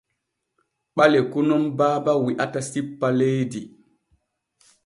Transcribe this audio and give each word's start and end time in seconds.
Ɓaleku 0.95 1.39
nun 1.47 1.63
Baaba 1.77 2.11
wi’ata 2.23 2.59
sippa 2.69 3.07
leydi. 3.17 3.61